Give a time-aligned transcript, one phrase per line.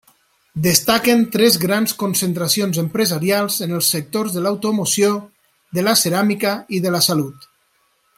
[0.67, 5.13] Destaquen tres grans concentracions empresarials en els sectors de l'automoció,
[5.79, 7.47] de la ceràmica i de la salut.